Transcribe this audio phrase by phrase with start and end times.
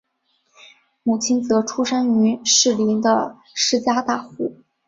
[1.03, 4.51] 母亲则出身于士林的施家大户。